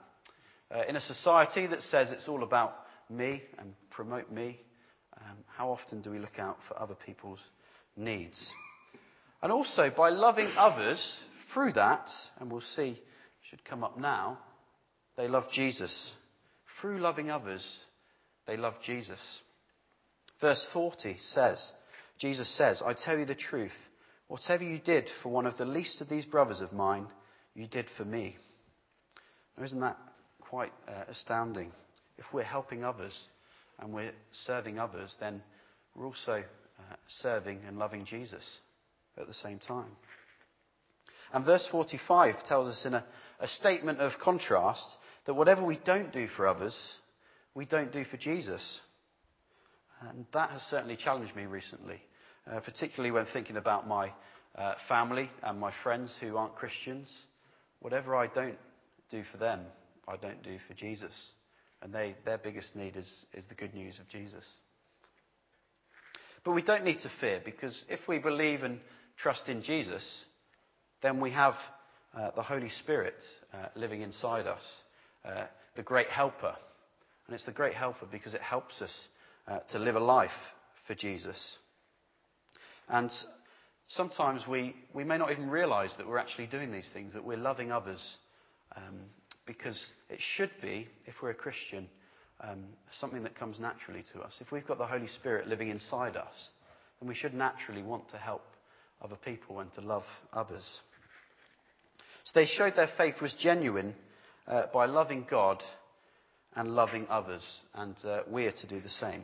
Uh, 0.75 0.83
in 0.89 0.97
a 0.97 1.01
society 1.01 1.67
that 1.67 1.83
says 1.91 2.11
it's 2.11 2.29
all 2.29 2.43
about 2.43 2.75
me 3.11 3.43
and 3.59 3.75
promote 3.91 4.31
me, 4.33 4.61
um, 5.19 5.37
how 5.47 5.71
often 5.71 6.01
do 6.01 6.11
we 6.11 6.19
look 6.19 6.39
out 6.39 6.57
for 6.69 6.81
other 6.81 6.95
people's 6.95 7.41
needs? 7.97 8.51
And 9.43 9.53
also, 9.53 9.91
by 9.95 10.09
loving 10.09 10.51
others 10.57 11.01
through 11.53 11.75
that, 11.75 12.09
and 12.41 12.51
we'll 12.51 12.63
see, 12.63 12.99
should 13.51 13.65
come 13.65 13.85
up 13.85 13.99
now, 13.99 14.39
they 15.17 15.29
love 15.29 15.45
Jesus. 15.53 16.13
Through 16.81 16.99
loving 16.99 17.31
others, 17.31 17.65
they 18.47 18.57
love 18.57 18.75
Jesus. 18.85 19.21
Verse 20.41 20.67
40 20.73 21.17
says, 21.21 21.73
Jesus 22.19 22.49
says, 22.57 22.83
I 22.85 22.95
tell 22.95 23.19
you 23.19 23.25
the 23.25 23.35
truth. 23.35 23.73
Whatever 24.29 24.65
you 24.65 24.79
did 24.79 25.11
for 25.23 25.31
one 25.31 25.47
of 25.47 25.57
the 25.59 25.65
least 25.65 26.01
of 26.01 26.09
these 26.09 26.25
brothers 26.25 26.61
of 26.61 26.73
mine, 26.73 27.07
you 27.55 27.67
did 27.67 27.89
for 27.97 28.05
me. 28.05 28.37
Now, 29.57 29.65
isn't 29.65 29.81
that 29.81 29.99
quite 30.41 30.73
uh, 30.89 31.05
astounding? 31.11 31.73
If 32.19 32.25
we're 32.33 32.43
helping 32.45 32.85
others, 32.85 33.13
and 33.79 33.93
we're 33.93 34.13
serving 34.47 34.79
others, 34.79 35.15
then 35.21 35.43
we're 35.95 36.07
also 36.07 36.33
uh, 36.33 36.97
serving 37.23 37.61
and 37.67 37.79
loving 37.79 38.05
Jesus 38.05 38.43
at 39.19 39.27
the 39.27 39.35
same 39.35 39.59
time. 39.59 39.91
And 41.33 41.45
verse 41.45 41.67
45 41.71 42.45
tells 42.47 42.69
us 42.69 42.87
in 42.87 42.95
a, 42.95 43.05
a 43.41 43.49
statement 43.49 44.01
of 44.01 44.13
contrast 44.23 44.85
that 45.27 45.35
whatever 45.35 45.65
we 45.65 45.79
don't 45.85 46.13
do 46.13 46.29
for 46.29 46.47
others, 46.47 46.77
we 47.55 47.65
don't 47.65 47.93
do 47.93 48.05
for 48.05 48.17
Jesus. 48.17 48.81
And 50.01 50.27
that 50.33 50.51
has 50.51 50.63
certainly 50.63 50.97
challenged 50.97 51.35
me 51.35 51.47
recently, 51.47 52.01
uh, 52.51 52.61
particularly 52.61 53.11
when 53.11 53.27
thinking 53.27 53.57
about 53.57 53.89
my 53.89 54.13
uh, 54.57 54.75
family 54.89 55.31
and 55.43 55.59
my 55.59 55.73
friends 55.83 56.15
who 56.21 56.37
aren't 56.37 56.55
Christians. 56.57 57.09
Whatever 57.81 58.17
I 58.17 58.27
don't 58.29 58.59
do 59.11 59.23
for 59.31 59.39
them, 59.39 59.61
I 60.09 60.17
don't 60.17 60.43
do 60.43 60.59
for 60.69 60.75
Jesus. 60.75 61.13
And 61.83 61.93
they, 61.93 62.15
their 62.25 62.39
biggest 62.39 62.75
need 62.77 62.97
is, 62.97 63.09
is 63.35 63.45
the 63.47 63.55
good 63.55 63.75
news 63.75 63.99
of 63.99 64.09
Jesus. 64.09 64.45
But 66.45 66.53
we 66.53 66.63
don't 66.63 66.85
need 66.85 67.01
to 67.01 67.11
fear 67.21 67.41
because 67.45 67.85
if 67.89 68.01
we 68.07 68.19
believe 68.19 68.63
and 68.63 68.79
trust 69.17 69.49
in 69.49 69.63
Jesus, 69.63 70.03
then 71.03 71.21
we 71.21 71.31
have 71.31 71.55
uh, 72.15 72.31
the 72.37 72.43
Holy 72.43 72.69
Spirit 72.69 73.15
uh, 73.53 73.67
living 73.75 74.03
inside 74.03 74.47
us, 74.47 74.63
uh, 75.25 75.45
the 75.77 75.83
great 75.83 76.09
helper. 76.09 76.55
And 77.27 77.35
it's 77.35 77.47
the 77.47 77.53
great 77.53 77.75
helper 77.75 78.07
because 78.11 78.35
it 78.35 78.43
helps 78.43 78.81
us 78.83 78.91
uh, 79.49 79.59
to 79.71 79.79
live 79.79 79.97
a 79.97 80.01
life 80.01 80.31
for 80.87 80.95
Jesus. 80.95 81.39
And 82.89 83.11
sometimes 83.89 84.47
we, 84.47 84.75
we 84.93 85.05
may 85.05 85.19
not 85.19 85.31
even 85.31 85.49
realize 85.49 85.91
that 85.97 86.07
we're 86.07 86.19
actually 86.19 86.47
doing 86.47 86.73
these 86.73 86.89
things, 86.93 87.13
that 87.13 87.25
we're 87.25 87.37
loving 87.37 87.73
others, 87.73 88.01
um, 88.77 89.01
because 89.47 89.81
it 90.09 90.21
should 90.21 90.51
be, 90.63 90.89
if 91.07 91.15
we're 91.23 91.31
a 91.31 91.35
Christian, 91.35 91.89
um, 92.41 92.65
something 92.99 93.23
that 93.23 93.39
comes 93.39 93.61
naturally 93.61 94.05
to 94.13 94.21
us. 94.21 94.35
If 94.41 94.51
we've 94.51 94.67
got 94.67 94.79
the 94.79 94.87
Holy 94.87 95.07
Spirit 95.07 95.47
living 95.47 95.69
inside 95.69 96.17
us, 96.17 96.35
then 97.01 97.09
we 97.09 97.15
should 97.15 97.35
naturally 97.35 97.83
want 97.83 98.09
to 98.11 98.19
help 98.19 98.45
other 99.03 99.17
people 99.17 99.61
and 99.61 99.73
to 99.75 99.81
love 99.81 100.05
others. 100.33 100.65
So 102.25 102.33
they 102.35 102.47
showed 102.47 102.75
their 102.77 102.91
faith 102.97 103.21
was 103.21 103.35
genuine 103.35 103.95
uh, 104.47 104.65
by 104.73 104.87
loving 104.87 105.27
God 105.29 105.63
and 106.57 106.75
loving 106.75 107.07
others, 107.09 107.43
and 107.75 107.97
uh, 108.05 108.21
we 108.31 108.47
are 108.47 108.53
to 108.53 108.67
do 108.67 108.81
the 108.81 108.89
same. 108.89 109.23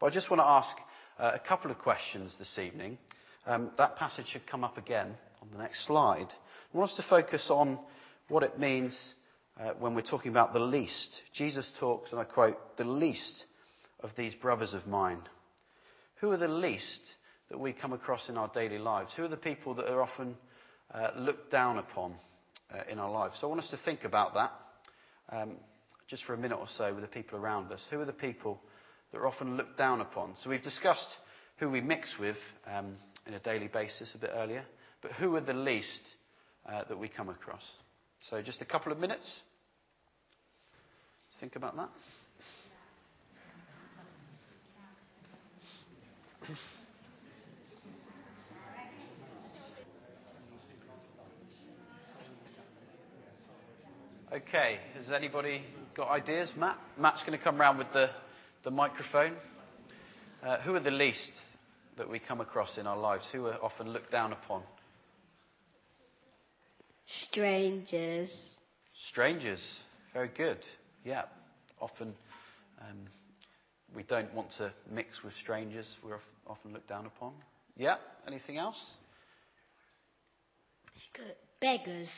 But 0.00 0.06
I 0.06 0.10
just 0.10 0.30
want 0.30 0.40
to 0.40 0.46
ask 0.46 0.76
uh, 1.18 1.32
a 1.34 1.38
couple 1.38 1.70
of 1.70 1.78
questions 1.78 2.34
this 2.38 2.58
evening. 2.58 2.98
Um, 3.46 3.70
that 3.78 3.96
passage 3.96 4.26
should 4.28 4.46
come 4.46 4.64
up 4.64 4.78
again 4.78 5.14
on 5.42 5.48
the 5.52 5.58
next 5.58 5.86
slide. 5.86 6.26
I 6.72 6.76
want 6.76 6.90
us 6.90 6.96
to 6.96 7.08
focus 7.08 7.48
on 7.50 7.78
what 8.28 8.42
it 8.42 8.58
means 8.58 8.98
uh, 9.60 9.72
when 9.78 9.94
we're 9.94 10.02
talking 10.02 10.30
about 10.30 10.52
the 10.52 10.60
least. 10.60 11.22
Jesus 11.32 11.72
talks, 11.78 12.10
and 12.10 12.20
I 12.20 12.24
quote, 12.24 12.76
the 12.76 12.84
least 12.84 13.44
of 14.00 14.10
these 14.16 14.34
brothers 14.34 14.74
of 14.74 14.86
mine. 14.86 15.22
Who 16.20 16.30
are 16.30 16.36
the 16.36 16.48
least 16.48 17.00
that 17.50 17.60
we 17.60 17.72
come 17.72 17.92
across 17.92 18.28
in 18.28 18.36
our 18.36 18.48
daily 18.48 18.78
lives? 18.78 19.12
Who 19.16 19.24
are 19.24 19.28
the 19.28 19.36
people 19.36 19.74
that 19.74 19.90
are 19.90 20.02
often 20.02 20.36
uh, 20.92 21.10
looked 21.16 21.50
down 21.50 21.78
upon 21.78 22.14
uh, 22.72 22.78
in 22.90 22.98
our 22.98 23.10
lives? 23.10 23.36
So 23.40 23.46
I 23.46 23.50
want 23.50 23.60
us 23.60 23.70
to 23.70 23.78
think 23.84 24.04
about 24.04 24.34
that 24.34 24.52
um, 25.30 25.52
just 26.08 26.24
for 26.24 26.34
a 26.34 26.38
minute 26.38 26.58
or 26.58 26.68
so 26.76 26.92
with 26.92 27.02
the 27.02 27.08
people 27.08 27.38
around 27.38 27.72
us. 27.72 27.80
Who 27.90 28.00
are 28.00 28.04
the 28.04 28.12
people 28.12 28.60
that 29.12 29.18
are 29.18 29.26
often 29.26 29.56
looked 29.56 29.78
down 29.78 30.00
upon? 30.00 30.34
So 30.42 30.50
we've 30.50 30.62
discussed 30.62 31.08
who 31.58 31.70
we 31.70 31.80
mix 31.80 32.18
with 32.18 32.36
um, 32.66 32.96
in 33.26 33.34
a 33.34 33.40
daily 33.40 33.68
basis 33.68 34.14
a 34.14 34.18
bit 34.18 34.30
earlier, 34.34 34.64
but 35.02 35.12
who 35.12 35.34
are 35.36 35.40
the 35.40 35.52
least 35.52 35.88
uh, 36.70 36.82
that 36.88 36.98
we 36.98 37.08
come 37.08 37.28
across? 37.28 37.62
So 38.30 38.42
just 38.42 38.60
a 38.60 38.64
couple 38.64 38.92
of 38.92 38.98
minutes. 38.98 39.26
Think 41.40 41.56
about 41.56 41.76
that. 41.76 41.90
Okay, 54.32 54.78
has 54.96 55.12
anybody 55.12 55.62
got 55.94 56.10
ideas? 56.10 56.52
Matt? 56.56 56.78
Matt's 56.98 57.22
going 57.22 57.38
to 57.38 57.42
come 57.42 57.60
round 57.60 57.78
with 57.78 57.92
the, 57.92 58.10
the 58.64 58.70
microphone. 58.70 59.34
Uh, 60.42 60.58
who 60.60 60.74
are 60.74 60.80
the 60.80 60.90
least 60.90 61.32
that 61.96 62.08
we 62.08 62.18
come 62.18 62.40
across 62.40 62.76
in 62.76 62.86
our 62.86 62.98
lives? 62.98 63.26
Who 63.32 63.46
are 63.46 63.62
often 63.62 63.90
looked 63.90 64.10
down 64.10 64.32
upon? 64.32 64.62
Strangers. 67.06 68.34
Strangers. 69.08 69.60
Very 70.12 70.30
good. 70.36 70.58
Yeah. 71.04 71.22
Often 71.80 72.14
um, 72.80 72.98
we 73.94 74.02
don't 74.02 74.32
want 74.34 74.48
to 74.58 74.72
mix 74.90 75.22
with 75.22 75.32
strangers. 75.42 75.86
We're 76.04 76.18
often 76.46 76.72
looked 76.72 76.88
down 76.88 77.06
upon. 77.06 77.32
Yeah. 77.76 77.96
Anything 78.26 78.58
else? 78.58 78.76
Beggars. 81.60 82.08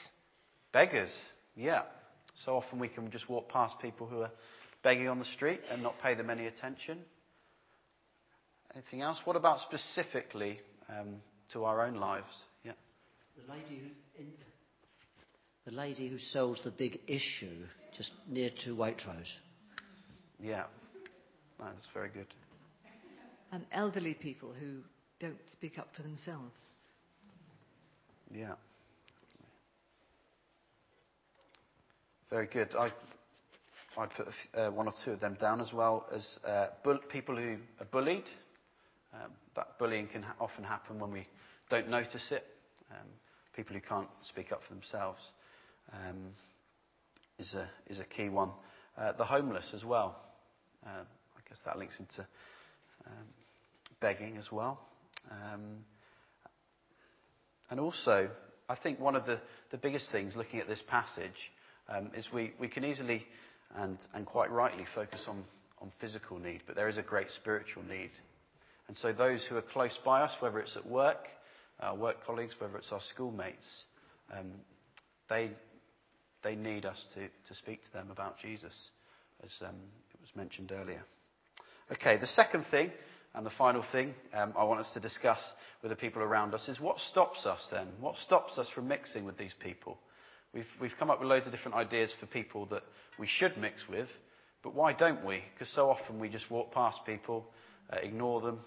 Beggars. 0.73 1.13
Yeah. 1.55 1.83
So 2.45 2.57
often 2.57 2.79
we 2.79 2.89
can 2.89 3.11
just 3.11 3.29
walk 3.29 3.49
past 3.49 3.77
people 3.81 4.07
who 4.07 4.21
are 4.21 4.31
begging 4.83 5.09
on 5.09 5.19
the 5.19 5.25
street 5.25 5.61
and 5.71 5.83
not 5.83 5.95
pay 6.03 6.15
them 6.15 6.31
any 6.31 6.47
attention. 6.47 6.99
Anything 8.75 9.01
else? 9.03 9.19
What 9.25 9.37
about 9.37 9.61
specifically 9.61 10.61
um, 10.89 11.17
to 11.53 11.65
our 11.65 11.87
own 11.87 11.95
lives? 11.95 12.27
Yeah. 12.63 12.73
The 13.37 13.53
lady 13.53 13.81
who, 13.81 14.23
in, 14.23 14.33
the 15.65 15.73
lady 15.73 16.09
who 16.09 16.19
sells 16.19 16.61
the 16.63 16.71
big 16.71 17.01
issue 17.09 17.65
just 17.97 18.13
near 18.29 18.51
to 18.65 18.77
Waitrose. 18.77 19.33
Yeah. 20.39 20.65
That's 21.59 21.87
very 21.95 22.11
good. 22.11 22.27
And 23.51 23.65
elderly 23.73 24.13
people 24.13 24.53
who 24.61 24.81
don't 25.21 25.39
speak 25.53 25.79
up 25.79 25.89
for 25.97 26.03
themselves. 26.03 26.59
Yeah. 28.31 28.55
Very 32.31 32.49
good. 32.49 32.75
I, 32.75 32.91
put 34.07 34.27
uh, 34.55 34.69
one 34.71 34.89
or 34.89 34.95
two 35.05 35.13
of 35.13 35.21
them 35.21 35.37
down 35.41 35.61
as 35.61 35.73
well 35.73 36.07
as 36.13 36.27
uh, 36.45 36.67
people 37.09 37.37
who 37.37 37.57
are 37.81 37.87
bullied. 37.93 38.25
Um, 39.15 39.31
that 39.55 39.79
bullying 39.79 40.09
can 40.09 40.25
often 40.41 40.65
happen 40.65 40.99
when 40.99 41.13
we 41.13 41.29
don't 41.71 41.89
notice 41.89 42.27
it. 42.33 42.45
Um, 42.91 43.07
people 43.55 43.75
who 43.75 43.81
can't 43.81 44.09
speak 44.29 44.51
up 44.51 44.61
for 44.67 44.75
themselves 44.75 45.21
um, 45.93 46.17
is, 47.39 47.55
a, 47.55 48.05
key 48.05 48.29
one. 48.29 48.51
Uh, 48.99 49.13
the 49.13 49.25
homeless 49.25 49.67
as 49.73 49.85
well. 49.85 50.17
I 50.85 51.49
guess 51.49 51.59
that 51.65 51.79
links 51.79 51.95
into 52.01 52.27
um, 53.07 53.27
begging 54.01 54.37
as 54.37 54.51
well. 54.51 54.81
Um, 55.31 55.85
and 57.71 57.79
also, 57.79 58.31
I 58.69 58.75
think 58.75 58.99
one 58.99 59.15
of 59.15 59.27
the, 59.27 59.39
biggest 59.79 60.11
things 60.11 60.35
looking 60.35 60.59
at 60.61 60.69
this 60.69 60.83
passage 60.89 61.31
um, 61.31 61.56
is 62.15 62.29
we, 62.33 62.53
can 62.69 62.85
easily 62.85 63.27
and, 63.77 63.99
quite 64.27 64.51
rightly 64.51 64.85
focus 64.95 65.23
on, 65.29 65.45
physical 66.01 66.39
need, 66.39 66.63
but 66.67 66.75
there 66.75 66.89
is 66.89 66.99
a 66.99 67.03
great 67.03 67.31
spiritual 67.31 67.83
need. 67.85 68.11
And 68.89 68.97
so 68.97 69.13
those 69.13 69.45
who 69.45 69.57
are 69.57 69.63
close 69.63 69.99
by 70.05 70.23
us, 70.23 70.33
whether 70.41 70.59
it's 70.59 70.77
at 70.77 70.87
work, 70.87 71.29
our 71.81 71.95
work 71.95 72.25
colleagues, 72.25 72.55
whether 72.59 72.77
it's 72.79 72.93
our 72.93 73.01
schoolmates, 73.15 73.67
um, 74.37 74.53
they, 75.29 75.51
they 76.43 76.55
need 76.55 76.87
us 76.87 77.05
to, 77.15 77.21
to 77.21 77.55
speak 77.59 77.85
to 77.85 77.93
them 77.93 78.11
about 78.11 78.39
Jesus, 78.41 78.73
as 79.45 79.51
um, 79.61 79.77
it 80.15 80.21
was 80.21 80.31
mentioned 80.35 80.73
earlier. 80.73 81.03
Okay, 81.93 82.17
the 82.17 82.27
second 82.27 82.65
thing 82.71 82.91
and 83.35 83.45
the 83.45 83.51
final 83.51 83.85
thing 83.93 84.15
um, 84.35 84.55
I 84.59 84.65
want 84.65 84.81
us 84.81 84.91
to 84.95 85.01
discuss 85.01 85.39
with 85.83 85.91
the 85.91 85.97
people 85.97 86.23
around 86.23 86.55
us 86.55 86.69
is 86.69 86.81
what 86.81 86.99
stops 86.99 87.45
us 87.45 87.61
then? 87.71 87.87
What 88.01 88.17
stops 88.17 88.57
us 88.59 88.69
from 88.75 88.89
mixing 88.89 89.25
with 89.25 89.37
these 89.37 89.55
people? 89.61 89.99
We've, 90.55 90.67
we've 90.81 90.97
come 90.99 91.11
up 91.11 91.21
with 91.21 91.29
loads 91.29 91.47
of 91.47 91.53
different 91.53 91.77
ideas 91.77 92.13
for 92.19 92.27
people 92.27 92.67
that 92.67 92.83
we 93.19 93.27
should 93.27 93.57
mix 93.57 93.89
with, 93.89 94.09
but 94.63 94.75
why 94.75 94.93
don't 94.93 95.25
we? 95.25 95.43
Because 95.55 95.73
so 95.73 95.91
often 95.91 96.19
we 96.19 96.29
just 96.29 96.51
walk 96.51 96.73
past 96.73 97.01
people, 97.05 97.47
uh, 97.93 97.97
ignore 98.03 98.41
them. 98.41 98.61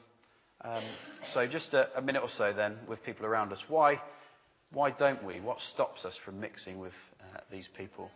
Um, 0.62 0.84
so 1.34 1.48
just 1.48 1.74
a, 1.74 1.90
a, 1.98 2.02
minute 2.02 2.22
or 2.22 2.30
so 2.30 2.52
then 2.54 2.78
with 2.88 3.04
people 3.04 3.26
around 3.26 3.54
us. 3.54 3.64
Why, 3.70 4.02
why 4.74 4.92
don't 4.92 5.24
we? 5.24 5.40
What 5.40 5.62
stops 5.62 6.04
us 6.04 6.16
from 6.26 6.40
mixing 6.40 6.80
with 6.80 6.94
uh, 7.22 7.40
these 7.50 7.68
people? 7.78 8.12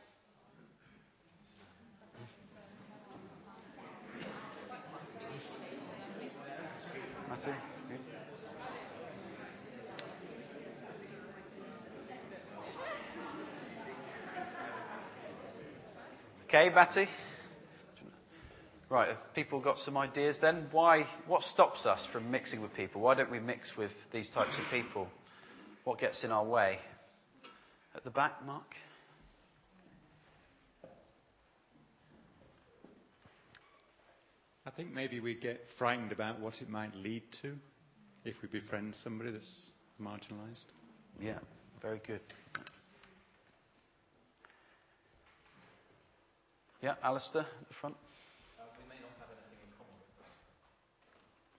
Matthew? 7.30 7.54
Okay, 16.54 16.70
Batty? 16.70 17.08
Right, 18.88 19.08
have 19.08 19.34
people 19.34 19.60
got 19.60 19.80
some 19.80 19.98
ideas 19.98 20.38
then? 20.40 20.68
Why, 20.72 21.08
what 21.26 21.42
stops 21.42 21.84
us 21.88 22.00
from 22.12 22.30
mixing 22.30 22.62
with 22.62 22.76
people? 22.76 23.02
Why 23.02 23.16
don't 23.16 23.32
we 23.32 23.40
mix 23.40 23.76
with 23.76 23.90
these 24.12 24.30
types 24.36 24.52
of 24.60 24.70
people? 24.70 25.08
What 25.84 25.98
gets 25.98 26.24
in 26.24 26.32
our 26.32 26.46
way? 26.46 26.78
At 27.96 28.04
the 28.04 28.12
back, 28.12 28.46
Mark? 28.46 28.68
I 34.68 34.70
think 34.70 34.94
maybe 34.94 35.20
we 35.22 35.34
get 35.34 35.60
frightened 35.80 36.12
about 36.12 36.40
what 36.40 36.62
it 36.62 36.70
might 36.70 36.94
lead 36.96 37.24
to 37.42 37.56
if 38.26 38.36
we 38.44 38.48
befriend 38.48 38.94
somebody 39.02 39.32
that's 39.32 39.72
marginalised. 40.00 40.66
Yeah, 41.20 41.40
very 41.82 42.00
good. 42.06 42.22
Yeah, 46.84 46.96
Alistair, 47.02 47.44
at 47.62 47.68
the 47.70 47.74
front. 47.80 47.96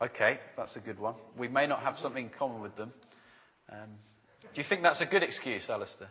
Okay, 0.03 0.39
that's 0.55 0.77
a 0.77 0.81
good 0.81 0.99
one. 0.99 1.15
We 1.39 1.49
may 1.49 1.67
not 1.67 1.81
have 1.81 1.97
something 1.97 2.25
in 2.27 2.31
common 2.39 2.61
with 2.61 2.77
them. 2.77 2.93
Um, 3.73 3.89
do 4.55 4.61
you 4.61 4.69
think 4.69 4.83
that's 4.83 5.01
a 5.01 5.07
good 5.07 5.23
excuse, 5.23 5.63
Alistair? 5.71 6.09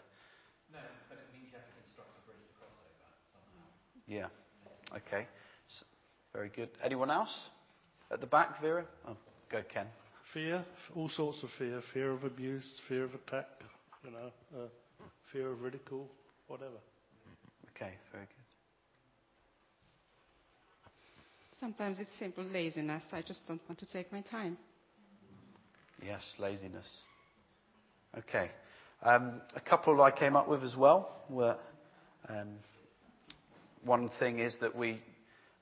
No, 0.71 0.79
but 1.09 1.19
it 1.19 1.27
means 1.31 1.51
you 1.51 1.57
have 1.59 1.67
to 1.67 1.75
construct 1.83 2.09
a 2.17 2.25
bridge 2.25 2.41
to 2.41 2.53
cross 2.57 2.73
over 2.81 3.05
somehow. 3.35 3.69
Yeah. 4.07 4.97
Okay. 4.97 5.27
S- 5.69 5.83
very 6.33 6.49
good. 6.49 6.69
Anyone 6.83 7.11
else? 7.11 7.29
At 8.09 8.19
the 8.19 8.25
back, 8.25 8.59
Vera? 8.61 8.85
Oh, 9.07 9.15
go, 9.51 9.61
Ken. 9.71 9.85
Fear, 10.33 10.65
all 10.95 11.09
sorts 11.09 11.43
of 11.43 11.49
fear. 11.59 11.81
Fear 11.93 12.13
of 12.13 12.23
abuse, 12.23 12.81
fear 12.87 13.03
of 13.03 13.13
attack, 13.13 13.45
you 14.03 14.09
know, 14.09 14.31
uh, 14.57 14.67
fear 15.31 15.51
of 15.51 15.61
ridicule, 15.61 16.09
whatever. 16.47 16.81
Okay, 17.75 17.93
very 18.11 18.25
good. 18.25 18.52
Sometimes 21.63 21.97
it's 22.01 22.11
simple 22.19 22.43
laziness. 22.43 23.05
I 23.13 23.21
just 23.21 23.47
don't 23.47 23.61
want 23.69 23.79
to 23.79 23.85
take 23.85 24.11
my 24.11 24.19
time. 24.19 24.57
Yes, 26.05 26.21
laziness. 26.37 26.85
Okay. 28.17 28.51
Um, 29.01 29.39
a 29.55 29.61
couple 29.61 30.01
I 30.01 30.11
came 30.11 30.35
up 30.35 30.49
with 30.49 30.61
as 30.61 30.75
well 30.75 31.23
were 31.29 31.55
um, 32.27 32.55
one 33.85 34.09
thing 34.19 34.39
is 34.39 34.57
that 34.59 34.75
we 34.75 34.99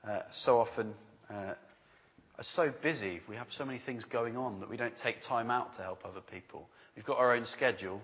uh, 0.03 0.21
so 0.33 0.57
often 0.57 0.95
uh, 1.29 1.33
are 1.33 1.55
so 2.55 2.73
busy, 2.81 3.21
we 3.29 3.35
have 3.35 3.49
so 3.55 3.63
many 3.63 3.79
things 3.85 4.03
going 4.11 4.35
on 4.35 4.59
that 4.59 4.69
we 4.71 4.77
don't 4.77 4.97
take 5.03 5.17
time 5.29 5.51
out 5.51 5.75
to 5.75 5.83
help 5.83 6.03
other 6.03 6.21
people. 6.31 6.67
We've 6.95 7.05
got 7.05 7.19
our 7.19 7.35
own 7.35 7.45
schedule, 7.45 8.01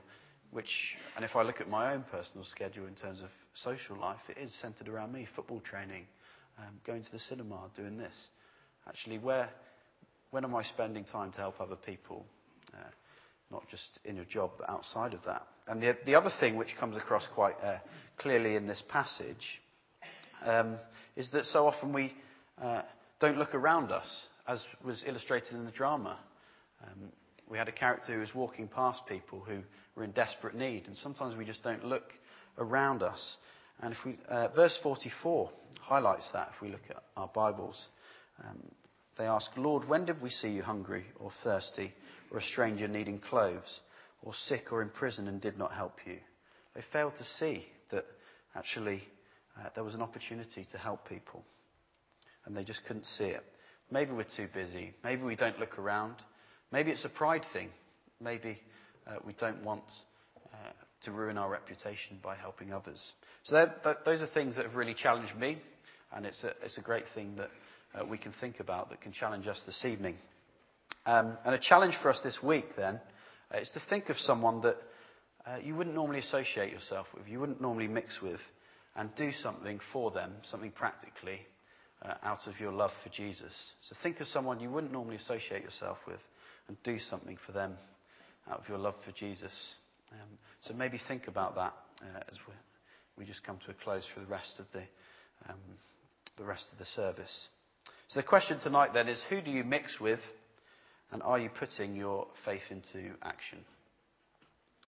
which, 0.52 0.70
and 1.16 1.26
if 1.26 1.36
I 1.36 1.42
look 1.42 1.62
at 1.62 1.68
my 1.68 1.96
own 1.96 2.06
personal 2.12 2.46
schedule 2.46 2.86
in 2.86 2.94
terms 2.94 3.24
of 3.24 3.30
social 3.56 4.00
life, 4.00 4.22
it 4.30 4.40
is 4.40 4.54
centered 4.62 4.88
around 4.88 5.14
me 5.14 5.28
football 5.36 5.62
training, 5.62 6.06
um, 6.60 6.80
going 6.86 7.04
to 7.04 7.12
the 7.12 7.20
cinema, 7.20 7.70
doing 7.76 7.98
this. 7.98 8.14
Actually, 8.88 9.20
where, 9.20 9.50
when 10.32 10.44
am 10.44 10.56
I 10.56 10.64
spending 10.64 11.04
time 11.04 11.32
to 11.34 11.38
help 11.38 11.60
other 11.60 11.76
people? 11.76 12.26
Uh, 12.74 12.90
not 13.52 13.64
just 13.70 14.00
in 14.04 14.16
your 14.16 14.26
job, 14.26 14.52
but 14.58 14.70
outside 14.70 15.14
of 15.14 15.24
that. 15.26 15.44
And 15.68 15.82
the, 15.82 15.98
the 16.06 16.16
other 16.16 16.32
thing 16.40 16.58
which 16.58 16.76
comes 16.80 16.98
across 16.98 17.28
quite 17.34 17.56
uh, 17.64 17.78
clearly 18.18 18.56
in 18.56 18.68
this 18.68 18.84
passage 18.90 19.62
um, 20.46 20.78
is 21.16 21.30
that 21.32 21.46
so 21.46 21.66
often 21.68 21.94
we 21.94 22.14
uh, 22.62 22.82
don't 23.20 23.38
look 23.38 23.56
around 23.56 23.92
us, 23.92 24.08
as 24.48 24.64
was 24.84 25.04
illustrated 25.08 25.54
in 25.54 25.66
the 25.66 25.72
drama. 25.72 26.18
Um, 26.84 27.10
we 27.50 27.58
had 27.58 27.68
a 27.68 27.74
character 27.74 28.14
who 28.14 28.20
was 28.20 28.36
walking 28.36 28.68
past 28.68 29.06
people 29.08 29.40
who 29.40 29.60
were 29.96 30.04
in 30.04 30.12
desperate 30.12 30.56
need, 30.56 30.88
and 30.88 30.98
sometimes 30.98 31.36
we 31.36 31.46
just 31.46 31.64
don't 31.64 31.86
look 31.86 32.12
around 32.58 33.02
us. 33.02 33.38
And 33.82 33.94
if 33.94 34.00
we, 34.06 34.18
uh, 34.28 34.48
verse 34.56 34.78
44 34.82 35.52
highlights 35.82 36.30
that 36.34 36.50
if 36.54 36.62
we 36.62 36.70
look 36.70 36.82
at 36.90 37.04
our 37.16 37.30
Bibles. 37.34 37.88
Um, 38.44 38.60
they 39.18 39.26
ask, 39.26 39.50
Lord, 39.58 39.88
when 39.88 40.06
did 40.06 40.22
we 40.22 40.30
see 40.30 40.50
you 40.50 40.62
hungry 40.62 41.06
or 41.20 41.32
thirsty, 41.44 41.94
or 42.32 42.40
a 42.40 42.44
stranger 42.44 42.88
needing 42.88 43.20
clothes, 43.20 43.80
or 44.22 44.34
sick 44.34 44.72
or 44.72 44.82
in 44.82 44.90
prison 44.90 45.28
and 45.28 45.42
did 45.42 45.58
not 45.58 45.74
help 45.74 45.96
you? 46.06 46.18
They 46.76 46.82
failed 46.94 47.16
to 47.16 47.24
see 47.24 47.66
that 47.92 48.06
actually 48.56 49.04
uh, 49.58 49.70
there 49.74 49.84
was 49.84 49.96
an 49.96 50.02
opportunity 50.02 50.68
to 50.72 50.78
help 50.78 51.08
people, 51.10 51.44
and 52.46 52.56
they 52.56 52.64
just 52.64 52.86
couldn't 52.86 53.06
see 53.06 53.26
it. 53.26 53.44
Maybe 53.90 54.12
we're 54.12 54.26
too 54.36 54.50
busy. 54.54 54.94
Maybe 55.04 55.24
we 55.24 55.36
don't 55.36 55.60
look 55.60 55.80
around. 55.80 56.16
Maybe 56.72 56.92
it's 56.92 57.06
a 57.06 57.10
pride 57.10 57.46
thing. 57.54 57.70
Maybe 58.22 58.60
uh, 59.08 59.16
we 59.26 59.34
don't 59.34 59.64
want 59.64 59.84
uh, 60.54 60.72
to 61.04 61.12
ruin 61.12 61.38
our 61.38 61.50
reputation 61.50 62.20
by 62.24 62.36
helping 62.36 62.74
others. 62.74 63.00
So 63.44 63.70
those 64.06 64.22
are 64.22 64.28
things 64.28 64.56
that 64.56 64.66
have 64.66 64.76
really 64.76 64.94
challenged 64.94 65.36
me, 65.36 65.62
and 66.16 66.26
it's 66.26 66.44
a, 66.44 66.54
it's 66.64 66.78
a 66.78 66.82
great 66.82 67.06
thing 67.14 67.36
that 67.38 67.50
uh, 67.96 68.06
we 68.06 68.18
can 68.18 68.34
think 68.40 68.60
about 68.60 68.90
that 68.90 69.02
can 69.02 69.12
challenge 69.12 69.48
us 69.48 69.62
this 69.66 69.86
evening. 69.86 70.16
Um, 71.06 71.38
and 71.46 71.56
a 71.56 71.60
challenge 71.60 71.96
for 72.02 72.10
us 72.10 72.22
this 72.24 72.42
week, 72.44 72.76
then, 72.76 73.00
uh, 73.54 73.60
is 73.60 73.70
to 73.72 73.82
think 73.90 74.10
of 74.10 74.18
someone 74.18 74.62
that 74.62 74.78
uh, 75.46 75.58
you 75.64 75.76
wouldn't 75.76 75.96
normally 75.96 76.20
associate 76.20 76.74
yourself 76.74 77.08
with, 77.16 77.28
you 77.28 77.40
wouldn't 77.40 77.62
normally 77.62 77.88
mix 77.88 78.22
with, 78.22 78.40
and 78.96 79.14
do 79.16 79.32
something 79.32 79.80
for 79.94 80.12
them, 80.12 80.34
something 80.50 80.72
practically, 80.72 81.42
out 82.24 82.48
of 82.48 82.60
your 82.60 82.72
love 82.72 82.92
for 83.04 83.10
Jesus. 83.10 83.52
So 83.90 83.96
think 84.04 84.20
of 84.20 84.28
someone 84.28 84.60
you 84.60 84.70
wouldn't 84.70 84.94
normally 84.94 85.16
associate 85.18 85.64
yourself 85.64 85.98
with, 86.08 86.20
and 86.68 86.78
do 86.84 87.00
something 87.00 87.38
for 87.46 87.54
them 87.54 87.74
out 88.52 88.60
of 88.60 88.70
your 88.70 88.78
love 88.78 88.96
for 89.06 89.12
Jesus. 89.12 89.52
Um, 90.12 90.38
so 90.68 90.74
maybe 90.74 91.00
think 91.08 91.28
about 91.28 91.56
that 91.56 91.74
uh, 92.02 92.20
as 92.32 92.38
we, 92.48 92.54
we 93.18 93.26
just 93.26 93.44
come 93.44 93.60
to 93.66 93.72
a 93.72 93.74
close 93.74 94.06
for 94.14 94.20
the 94.22 94.28
rest 94.28 94.60
of 94.60 94.66
the, 94.74 94.84
um, 95.50 95.60
the 96.38 96.44
rest 96.44 96.66
of 96.72 96.80
the 96.80 96.86
service. 96.86 97.50
So 98.10 98.20
the 98.20 98.26
question 98.26 98.60
tonight 98.60 98.94
then 98.94 99.08
is 99.08 99.20
who 99.30 99.42
do 99.42 99.52
you 99.52 99.64
mix 99.64 100.00
with 100.00 100.20
and 101.12 101.22
are 101.24 101.40
you 101.40 101.50
putting 101.50 101.96
your 101.96 102.28
faith 102.46 102.62
into 102.70 103.12
action? 103.22 103.60